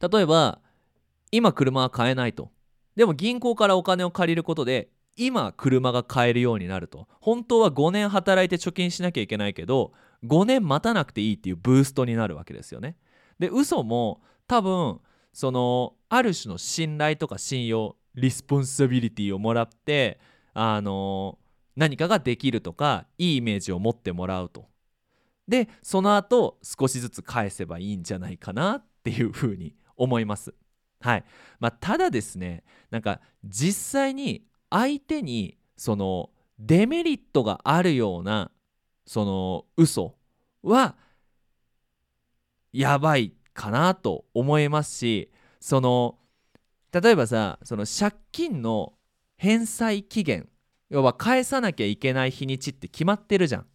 [0.00, 0.60] 例えば
[1.30, 2.50] 今車は買えないと。
[2.96, 7.08] でも銀行からお金を借りることで今車が買えるようになると。
[7.20, 9.92] 本当は5年働いて貯金しなきゃいけないけど
[10.24, 12.96] 5年待たなくていいっていうブーストになるわけですよね。
[13.38, 15.00] で嘘も多分
[15.34, 20.20] そのある種の信頼とか信用リスポンサビリティをもらって
[20.54, 21.38] あの
[21.74, 24.68] 何かができるとかいいイメージを持ってもらうと。
[25.48, 30.54] でその後少しずつ返せばいいんじゃないかなっていうふうに思います。
[31.00, 31.24] はい。
[31.58, 38.52] まあただですねなんか実際に相手にそのデメリットがあるような
[39.04, 40.14] その嘘
[40.62, 40.94] は
[42.72, 46.18] やばいかなと思いますしその
[46.92, 48.92] 例えばさその借金の
[49.36, 50.48] 返済期限
[50.94, 53.66] 要は返さなきゃいけない日にちって決まってるじゃん。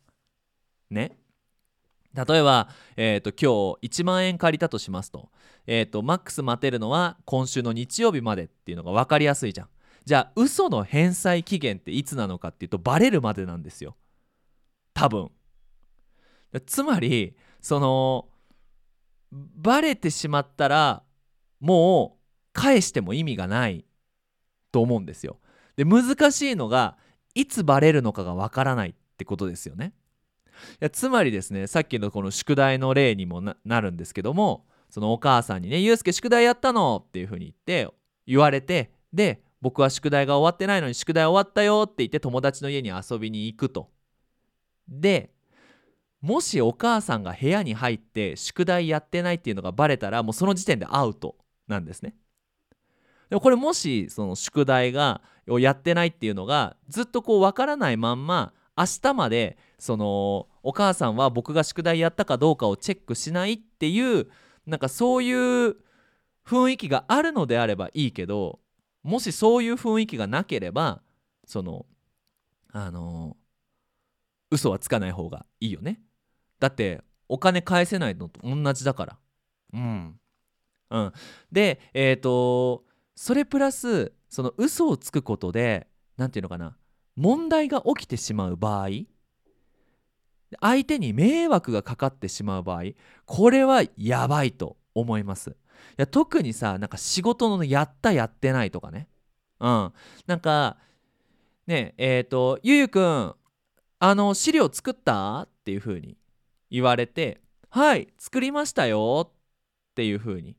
[0.90, 1.18] ね。
[2.14, 5.30] 例えば、えーと、今日1万円借りたとしますと,、
[5.68, 9.70] えーと、マックス待てるのは今週の日曜日までっていうのが分かりやすいじゃん。
[10.06, 13.98] じゃあ嘘の返済期限っていつなのかっていうとバレるまでなんですよ。
[14.94, 15.30] 多分。
[16.66, 18.29] つまりその
[19.32, 21.04] バレてしまったら
[21.60, 22.20] もう
[22.54, 23.86] 返しても意味がない
[24.72, 25.40] と思うんですよ。
[25.76, 26.98] で難しいのが
[27.36, 29.94] いつバレるのかがわからないってことですよね。
[30.74, 37.94] いやつまりですねさっきのこの宿題の例にもなるんですけどもそのお母さんにね「ゆうすけ宿題やったの?」っていうふうに言って
[38.26, 43.90] 言われてで僕は宿題が終わってないのに宿題終わったよって言って友達の家に遊びに行くと。
[44.88, 45.32] で
[46.22, 51.36] もしお母さんが部屋に入って宿題やってないっていうのがバレたらもうその時点でアウト
[51.68, 52.16] なんですね。
[53.30, 64.28] でもこれもしその宿題がをやってないっていうのがずっとこう分からないまんま明日までそのお母さんは僕が宿題やったかどうかをチェックしないっていう
[64.66, 65.76] なんかそういう
[66.46, 68.60] 雰囲気があるのであればいいけど
[69.04, 71.02] もしそういう雰囲気がなければ
[71.46, 71.86] その
[72.72, 73.38] あの
[74.52, 76.02] 嘘はつかない方がいいよね。
[76.60, 79.18] だってお金返せないのと同じだから。
[79.74, 80.20] うん。
[80.90, 81.14] うん。
[81.52, 82.84] でえっ、ー、と
[83.16, 86.76] それプラスその嘘をつくことで何て言うのかな
[87.16, 88.90] 問題が起きてしまう場合
[90.62, 92.84] 相手に迷惑がかかってしまう場合
[93.26, 95.52] これはやばいと思います。
[95.52, 95.54] い
[95.98, 99.08] や特にさなんか仕事のやったやってないとかね。
[99.60, 99.94] うん。
[100.26, 100.78] なんか
[101.68, 103.36] ねえっ、ー、とゆゆくん
[104.00, 105.42] あの資料作った？
[105.42, 106.18] っていう風に
[106.70, 109.36] 言われてはい作りましたよっ
[109.96, 110.56] ていう風に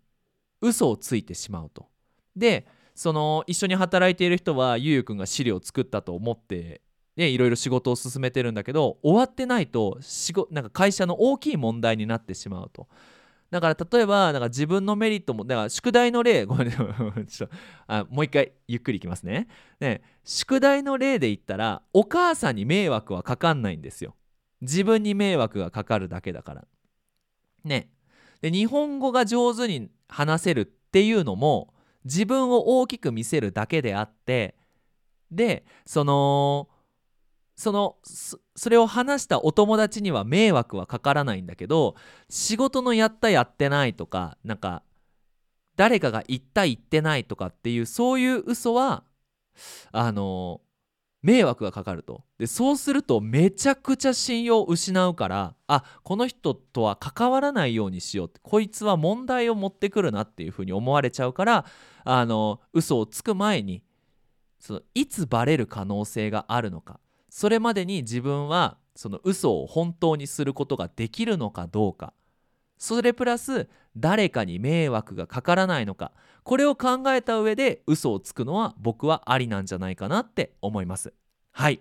[0.60, 1.88] 嘘をついてしまうと。
[2.36, 6.82] でその一緒に働いている人はゆうゆくんが資料を作ったと思って
[7.16, 9.98] ね、いろいろ仕事を進めてるんだけど終わってないと
[10.50, 12.88] なんか会社の大きい問題になってしまうと。
[13.50, 17.48] だから例えばなんか自分のメリットもだから宿題の例ごめんちょ
[17.88, 19.48] あもう一回ゆっくりいきますね。
[19.80, 24.14] ね宿題の例で言ったらお母さんに迷惑はかかんないんですよ。
[24.60, 26.64] 自分に迷惑がかかるだけだから。
[27.64, 27.90] ね。
[28.40, 34.56] で日本語が上手に話せるっていうのも自分を大きく見せるだけであって
[35.30, 36.68] でその
[37.54, 37.96] その
[38.56, 41.94] それを話したお友達には迷惑はかからないんだけど
[42.30, 44.82] 仕事のやったやってないとかなんか
[45.76, 49.04] 誰かが言った言ってないとかっていうそういう嘘は
[49.92, 50.62] あの
[51.22, 52.24] 迷惑がかかると。
[52.38, 61.66] でそうするとめちゃくちゃ信用を失うからあこの人とは関わらないようにしようってこいつは問題を持ってくるなっていうふうに思われちゃうから
[62.04, 63.82] あの嘘をつく前に
[64.58, 72.12] そのいつバレる可能性があるのかそれまでに自分はその嘘を本当にすることができるのかどうか
[72.80, 76.12] それプラス誰かに迷惑がかからないのか。
[76.42, 81.12] これを考えた上で嘘をつくのは僕はありなんじゃないかなって思います。
[81.52, 81.80] はい。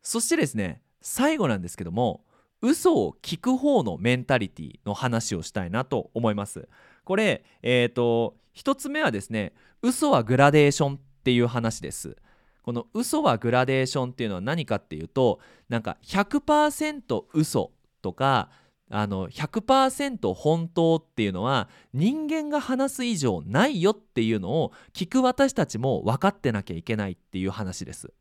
[0.00, 2.24] そしてですね最後なんですけども
[2.62, 6.68] 嘘を聞く方のメンタリティの話をしたいなと思います。
[7.04, 12.16] これえっ、ー、と1つ目はですね嘘はグラデーションっていう話です。
[12.62, 18.50] この嘘はグラデーションっていうのは何かっていうとなんか100%嘘とか
[18.96, 28.12] あの100%本当っていうのは人間が話す以上ないよっていうのを聞く私たちも分かってなきゃいけないっていう話です。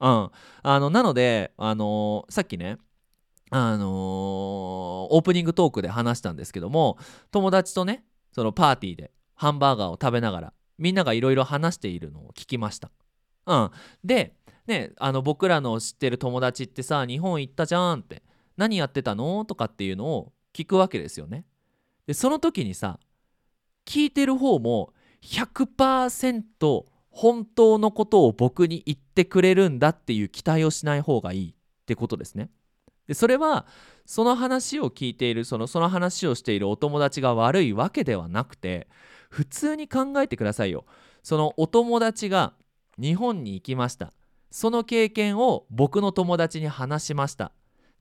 [0.00, 0.30] うん、
[0.62, 2.78] あのなので、あの、さっきね
[3.50, 6.96] あのー、オープニングトークで話したんですけども
[7.30, 12.90] 友達とねそのパーティーでハンバーガーを食べながらみんながいろいろ話しているのを聞きました。
[13.44, 13.70] うん、
[14.02, 14.34] で、
[14.66, 18.22] ね、あの僕らの知ってる友達ってさ日本行ったじゃんって
[18.56, 19.44] 何やってたの？
[19.44, 21.44] とかっていうのを聞くわけですよね。
[22.06, 22.98] でその時にさ
[23.86, 31.54] 聞いてる方も100%本当のことを僕に言ってくれるんだっていう期待をしない方がいいっ
[31.86, 32.50] てことですね。
[33.06, 33.66] でそれは
[34.06, 38.88] その話を聞いているそのその話をしているお友達が悪いわけではなくて
[39.30, 40.84] 普通に考えてくださいよ。
[41.22, 42.54] そのお友達が
[43.00, 44.12] 日本に行きました
[44.50, 47.52] その経験を僕の友達に話しました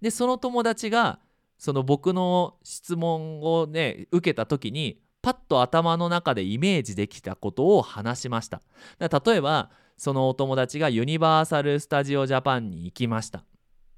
[0.02, 1.20] でその友達が
[1.58, 8.62] その僕の質問をね受けた時にパッと頭の中でイメージできたことを話しました。
[9.00, 13.44] 例えばそのお友達がユニバーサル・スタジオ・ジャパンに行きました。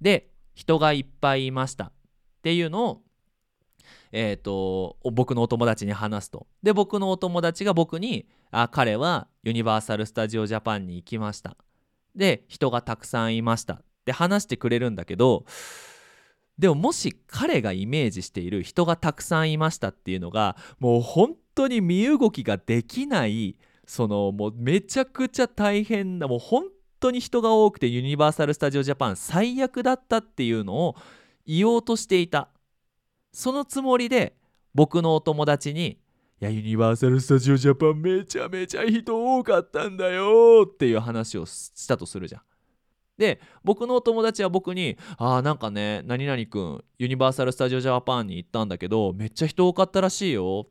[0.01, 1.85] で人がいっぱいいました。
[1.85, 1.91] っ
[2.41, 3.01] ていうのを
[4.15, 6.45] えーと、僕のお友達に話すと。
[6.61, 11.57] で僕のお友達が僕にあ彼はユニバーサル・スタジオ・ジャパンに行きました。
[12.15, 13.75] で人がたくさんいました。
[13.75, 15.45] って話してくれるんだけど
[16.57, 23.55] でももし彼がイメージしている人がたくさんいましたっていうのがもう本当に身動きができない
[23.87, 26.65] そのもうめちゃくちゃ大変なもう本
[26.99, 30.95] 当に人が多くてユニバーサル・スタジオ・ジャパン最悪だったっていうのを
[31.45, 32.49] 言おうとしていた
[33.33, 34.35] そのつもりで
[34.73, 35.99] 僕のお友達に
[36.41, 42.41] 「いやユニバーサル・スタジオ・ジャパンめちゃめちゃ人多かったんだよ」っていう話をしたとするじゃん。
[43.17, 50.69] で僕のお友達は僕に「ああなんかね何々くんユニバーサル・スタジオ・ジャパンに行ったんだけどめっちゃ人多かったらしいよ」っ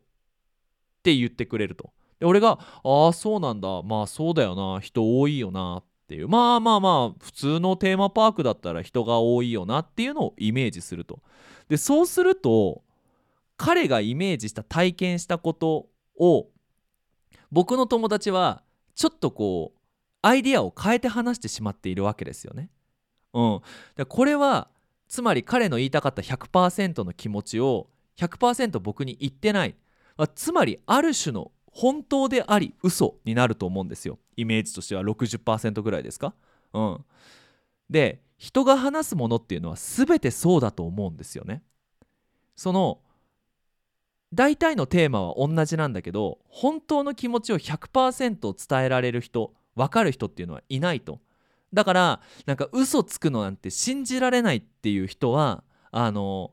[1.03, 1.91] て言ってくれると。
[2.19, 11.21] で俺が「ああそうなんだまあそうだよな人多いよな」っていうまあまあまあ普通のテーマパークだったら人が多いよなっていうのをイメージすると。
[11.69, 12.83] でそうすると
[13.55, 15.87] 彼がイメージした体験したこと
[16.19, 16.47] を
[17.51, 18.63] 僕の友達は
[18.95, 19.79] ちょっとこう
[20.23, 22.69] アイディアを変えて話してしまっているわけですよね。
[23.33, 23.61] うん、
[23.95, 24.69] でこれは
[25.07, 29.75] つまり彼の言いたかった100%の気持ちを100%僕に言ってない、
[30.17, 34.17] まあ、つまりある種の本当であり嘘になると思うんですよ。
[34.37, 36.33] イメージとしては60%ぐらいですか？
[36.73, 37.05] うん。
[37.89, 41.63] で人が話すものっていうのは全てそうだと思うんですよね。
[42.55, 42.99] その
[44.33, 51.19] 大体のテーマは同じなんだけど本当の気持ちを100%伝えられる人分かる人っていうのはいないと。
[51.73, 56.51] だからなんか嘘つくのなんて信じられないっていう人はあの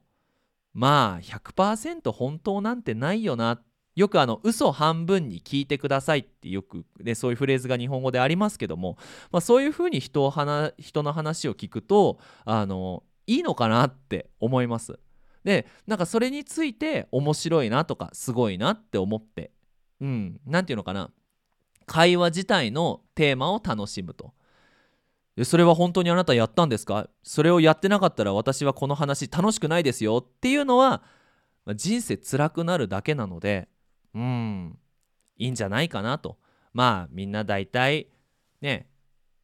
[0.72, 3.62] まあ100%本当なんてないよな。
[3.96, 8.96] よくあの嘘半分に聞いてくださいってよく、ね、そういうフレーズが日本語でありますけども、
[9.32, 10.32] まあ、そういうふうに人を
[10.78, 14.98] 人の話を聞くとあのいいのかなって思います。
[15.44, 19.50] でなんかそれについて面白いなとかすごいなって思って。
[20.00, 20.40] うん。
[20.46, 21.10] 何て言うのかな。
[21.90, 24.32] 会話自体のテーマを楽しむと。
[25.42, 27.08] それは本当にあなたやったんですか？
[27.24, 31.02] それをやってなかったら私はこの話楽しくないですよっていうのは
[31.74, 33.68] 人生辛くなるだけなので
[34.14, 34.78] うん
[35.36, 36.38] いいんじゃないかなと。
[36.72, 38.06] まあみんな大体
[38.60, 38.88] ね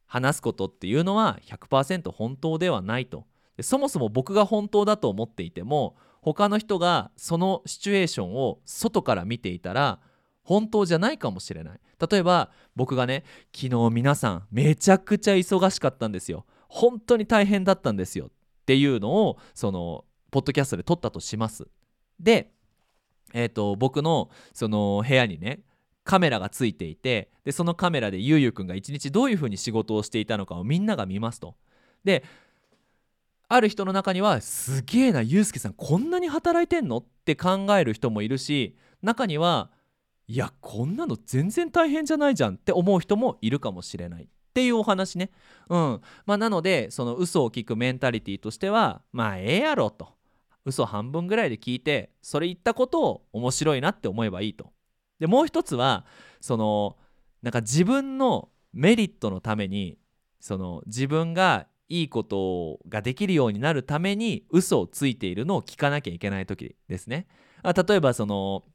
[0.05, 3.25] 話すことっていうのは100%本当ではないと。
[3.61, 9.99] そもそも僕が本当だと思っていても他の人がそのシチュエーションを外から見ていたら
[10.47, 11.79] 本当じゃないかもしれない。
[12.09, 16.45] 例えば僕がね昨日皆さんめちゃくちゃ忙しかったんですよ。
[16.69, 18.27] 本当に大変だったんですよ。
[18.27, 18.29] っ
[18.65, 21.67] ていうのをそのポッドキャストで撮ったとします。
[22.17, 22.53] で
[23.33, 25.59] えーと、僕のその部屋にね
[26.05, 31.55] カメラがついていてでそのカメラでゆうゆうくんが一日どういうふうに仕事をしていたのかをみんなが見ますと。
[32.05, 32.23] で
[33.49, 36.99] ある人の中にはすげえなゆうすけさんこんなに働いてんの？
[36.99, 39.71] って考える人もいるし中には
[40.27, 45.31] いやこんなの全然大変じゃないじゃんって思う人もいるかもしれないっていうお話ね。
[45.69, 50.17] うんまあ、なのでその嘘を聞くメンタリティーとしてはまあええやろと。
[50.65, 54.73] 嘘半分ぐらいで聞いてそれ言ったことを面白いなって思えばいいと。
[55.19, 56.05] でもう一つは
[56.41, 56.97] その
[57.41, 59.97] なんか自分のメリットのために
[60.41, 67.27] その自分がいいことができるようになるために嘘をついているのを聞かなきゃいけない時ですね。
[67.63, 68.65] あ例えばその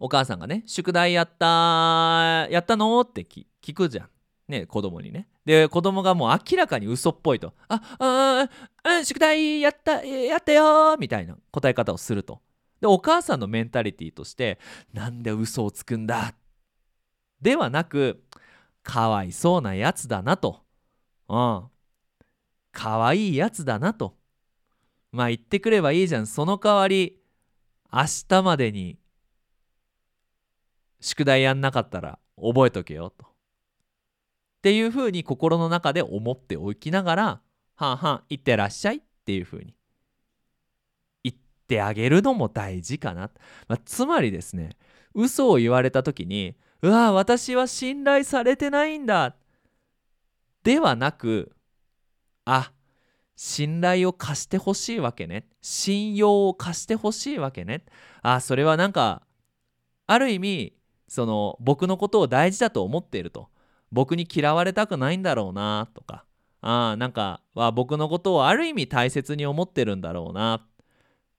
[0.00, 4.08] お母さんがね「宿題やったやったの?」って聞くじゃん。
[4.48, 5.28] ね子供にね。
[5.44, 8.48] で子供がもう明らかに嘘っぽいと「ああ
[8.82, 12.40] あ宿題やったやったよ」みたいな答え方をすると。
[12.80, 14.58] でお母さんのメンタリティーとして
[14.92, 16.34] 「なんで嘘をつくんだ」
[17.40, 18.24] ではなく
[18.82, 20.64] 「かわいそうなやつだな」と
[21.28, 21.70] 「うん
[22.72, 24.16] かわいいやつだな」と
[25.10, 27.20] まあ言ってくればいいじゃんその代わり
[27.92, 28.98] 明日までに
[31.00, 33.26] 宿題やんなかったら覚えとけよと。
[33.26, 37.40] っていうふうに心の中で思っておきながら
[37.76, 39.74] 「はんはんいってらっしゃい」っていうふうに。
[41.22, 41.36] 言っ
[41.68, 43.30] てあげるのも大事かな、
[43.68, 44.70] まあ、つまりですね
[45.14, 49.36] 嘘を言われた時に「うわ私は信頼されてないんだ」
[50.64, 51.54] ではなく
[52.44, 52.72] 「あ
[53.36, 55.46] 信頼を貸してほしいわけね。
[55.62, 57.84] 信用を貸してほしいわけね。
[58.20, 59.22] あそれはなんか
[60.08, 60.77] ある意味
[61.08, 63.48] その僕のことを大事だと思っていると。
[63.90, 66.24] 僕に嫌われたくないんだろうなとか。
[66.60, 70.66] あなんかは僕のことをある意味大切に思ってるんだろうな。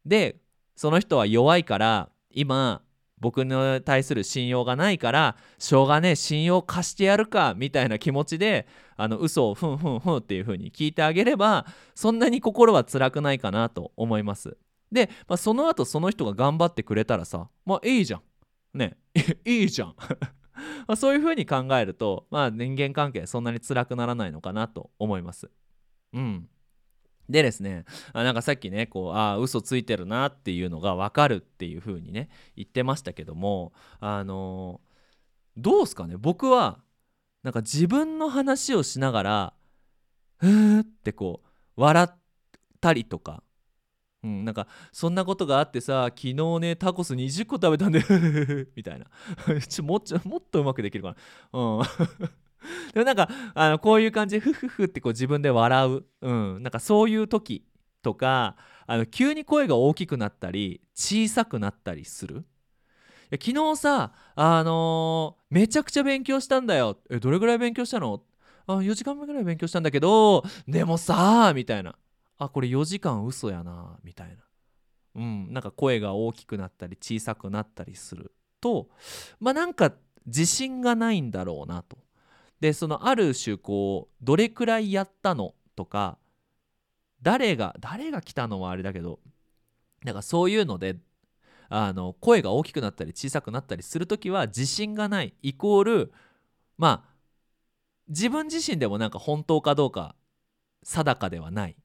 [0.05, 0.41] で
[0.75, 2.81] その人は弱いから今
[3.19, 8.65] 僕に対する信用がないからしょうがねえ信用貸してやるかみたいな気持ちで
[8.95, 11.65] あの嘘をふんふんふんっていう風に聞いてあげれば
[11.95, 14.57] そんなに心は辛くないかなと思います。
[14.89, 18.21] で、まあ、その後その人が頑張ってくれたらさまあいいじゃん。
[18.73, 18.97] ね
[19.45, 19.95] いいじゃん
[20.87, 25.49] まあ、そういうふうに考えると、まあ、人間関係そんなに辛くならないのかなと思います。
[26.13, 26.49] うん。
[27.29, 36.79] でですね、あなんかさっきね、こう、ああ、嘘ついてるなっていうのが分かるっていうふうにね、言ってましたけども、あのー、どうすかね、僕は、
[37.43, 39.53] なんか自分の話をしながら、
[40.37, 42.19] ふーってこう、笑っ
[42.81, 43.43] たりとか、
[44.23, 48.03] うん、なんかそんなことがあってさ昨日ねタコス20個食べたんで
[48.75, 49.05] みたいな。
[49.67, 51.15] ちょもっちもっとうまくできるか
[51.53, 51.59] な。
[51.59, 51.83] うん。
[52.93, 57.65] でもなんかあのこういう感じでフフフってこう自分で笑う、うん、なんかそういう時
[58.01, 62.45] とかあの急に声が大きくなったり小さくなったりする。
[63.31, 66.97] 昨日さあのー、めちゃくちゃ勉強したんだよ。
[67.09, 68.23] えどれぐらい勉強したの？
[68.65, 71.95] あ4時間目ぐらい勉強したんだけどでもさみたいな。
[72.39, 74.43] あこれ4時間嘘やなみたいな。
[75.15, 75.53] うん。
[75.53, 78.33] なんか声が大きくなったり小さくなったりする。
[78.61, 78.89] と
[79.39, 79.93] まあなんか
[80.25, 81.97] 自信がないんだろうなと。
[82.59, 85.53] でそのある種こうどれくらいやったの？
[85.75, 86.17] とか
[87.21, 89.19] 誰が誰が来たのはあれだけど
[90.03, 90.97] なんかそういうので
[91.69, 96.13] あの声が大きくなったり小さくなったりする時は自信がないイコール
[96.77, 97.09] まあ
[98.07, 100.15] 自分自身でもなんか本当かどうか
[100.83, 101.75] 定かではない。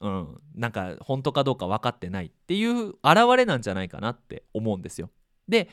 [0.00, 2.96] うん、なんか本当かどうか分かってないっていう現
[3.36, 5.10] れなんじゃないかなって思うんですよ。
[5.48, 5.68] で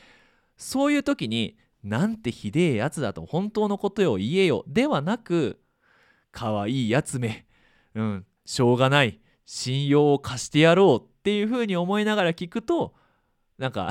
[0.56, 5.60] そういう時になんてひでえやつだと本当のことを言えよではなく
[6.32, 7.46] かわいいやつめ
[7.94, 12.94] うんしょうがない信用を貸してやろうっていう風に思いながら聞くと
[13.56, 13.90] なんか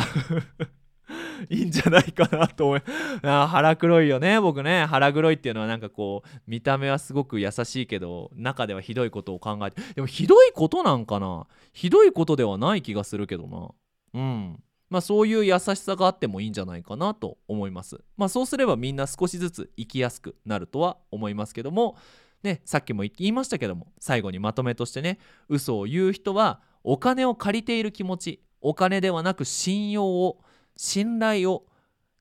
[1.50, 2.82] いいんじゃないかなと思い
[3.24, 4.86] あ腹黒いよね僕ね。
[4.86, 9.82] 腹黒いっていうのはなんかこう見た目はすごく優しいけど中ではひどいことを考えて。
[9.96, 11.48] でもひどいことなんかな。
[11.74, 13.70] ひどいことではない気がするけどな。
[14.14, 14.64] うん。
[14.90, 18.02] まあそういう優しさがあってもいいんじゃないかなと思います。
[18.16, 21.98] まあそうすればみんな少しずつ生きやすくなるとは思いますけども。
[22.44, 25.18] ねさっきも言いましたけども最後にまとめとしてね
[25.50, 30.40] 嘘を言う人はお金を借りている気持ちお金ではなく信用を
[30.78, 31.66] 信頼を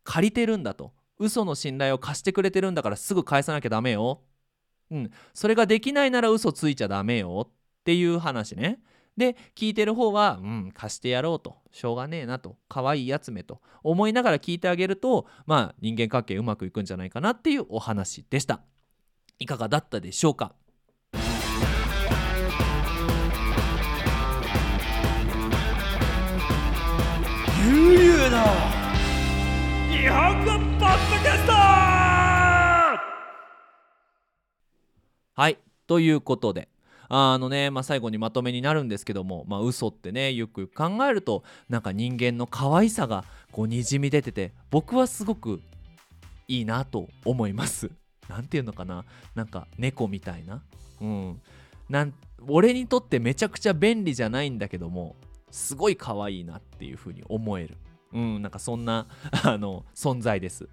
[0.02, 0.92] 借りてるんだと。
[1.18, 4.22] 嘘の信頼を貸してくれてるんだからすぐ返さなきゃダメよ。
[4.90, 5.10] うん。
[5.32, 7.48] それができないなら嘘ついちゃダメよ。
[7.48, 7.52] っ
[7.84, 8.80] ていう話ね。
[9.16, 11.56] で聞いてる方はうん貸してやろうと。
[11.72, 12.56] しょうがねえなと。
[12.68, 13.62] 可愛いやつめと。
[13.82, 18.60] 思いながら聞いてあげるとまあ人間関係うまくいくんじゃないかなっていうお話でした。
[19.38, 20.54] いかがだったでしょうか？
[27.66, 28.44] ゆうゆうの
[29.90, 31.52] 日本語ポッドキャスト
[35.34, 35.58] はい
[35.88, 36.68] ということで
[37.08, 45.60] あのね、まあ、最後にまとめになるんですけども、まあ、嘘ってねよく考えるとなんか人間の可愛さがこうにじみ出てて僕はすごく
[46.46, 47.90] いいなと思います。
[48.28, 49.04] なんていうのかな？
[49.34, 50.62] なんか猫みたいな？
[51.00, 51.42] うん。
[51.88, 52.14] なん
[52.46, 55.16] 俺にとってめちゃくちゃ便利じゃないんだけども
[55.50, 57.76] すごい可愛いなっていう風に思える。
[58.12, 59.06] うん、なんかそんな
[59.44, 60.68] あの存在です。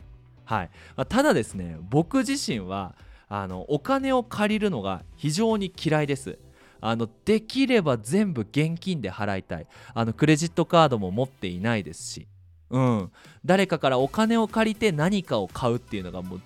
[0.45, 0.69] はい。
[0.95, 2.95] まあ、ただですね、僕自身は
[3.29, 6.37] あのお金を借りるのが非常に嫌いです。
[6.81, 9.67] あのできれば全部現金で払いたい。
[9.93, 12.27] あのクレジットカードも持っていないですし。
[12.69, 13.11] うん。
[13.45, 16.39] 誰かからお金を借りて何かを買うっていうのがもう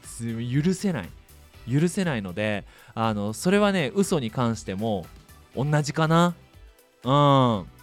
[0.63, 1.09] 許せない。
[1.69, 2.65] 許せないので
[2.95, 5.05] あのそれはね嘘に関しても
[5.55, 6.35] 同じかな。
[7.03, 7.76] うん。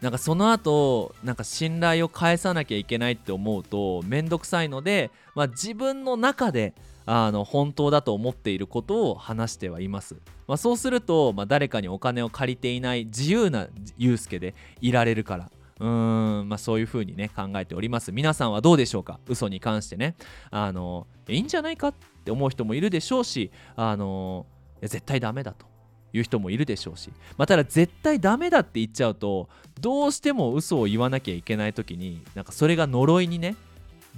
[0.00, 6.74] なんかその後なんか信頼を返さなきゃいけないって思うと面倒くさいので、まあ、自分の中で
[7.06, 15.50] あの本当だと思っていることを話してはいます、まあ、そうすると、まあ、誰かにお金を借りていない自由なユうスケでいられるから。
[15.80, 18.12] うーんまあそういう風にね考えております。
[18.12, 19.18] 皆さんはどうでしょうか？
[19.26, 20.14] 嘘に関してね。
[20.50, 21.88] あのいいんじゃないか？
[21.88, 24.44] って思う人もいるでしょうしあの
[24.82, 25.69] 絶対ダメだと。
[26.12, 29.48] いう人もいるでしょうし、まあ、ただ絶対ダメだって言っちゃうと
[29.80, 33.56] どうしても嘘を言わなきゃいけない時になんかそれが呪いにね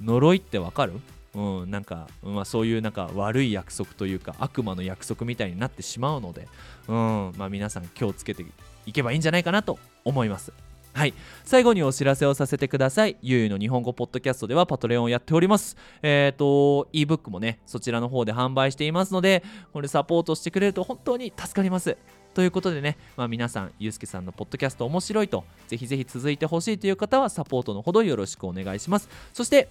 [0.03, 0.95] 呪いってわかる？
[1.35, 6.47] うん、なんか、まあ、そういうなんか悪い約束というか悪魔の約束みたいになってしまうので、
[6.89, 8.45] うんまあ、皆さん気をつけて
[8.85, 10.53] いけばいいんじゃないかなと思います。
[10.95, 11.15] はい。
[11.45, 13.17] 最後にお知らせをさせてください。
[13.23, 15.77] ゆうゆうの日本語ポッドキャストではパトレオンをやっております。
[16.03, 21.97] えっ、ー、と、ebook もね、そちらの方で販売していますので、これサポートしてくれると本当に助かります。
[22.35, 29.09] ということでね、まあ、皆さん、ゆうすけさんのポッドキャスト面白いと、ぜひぜひ続いてほしいという方はサポートのほどよろしくお願いします。
[29.33, 29.69] そして、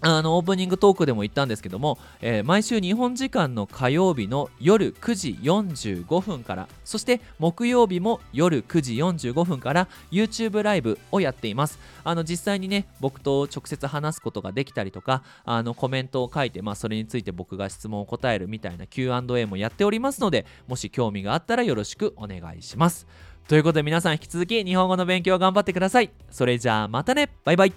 [0.00, 11.78] あのオープニングトークでも言ったんですけども、えー、毎週日本時間の火曜日の夜9時45分からそして木曜日も夜9時45分から YouTube ライブをやっています。
[12.02, 23.06] あの実際にね僕と直接話すことができたりとかあのコメントを書いて、まあ、それについて僕が質問を答えるみたいな Q&A もやっておりますのでもし興味があったらよろしくお願いします。
[23.48, 26.10] ということで皆さん引き続き日本語の勉強頑張ってください。
[26.30, 27.30] それじゃあまたね。
[27.44, 27.72] バイバイ。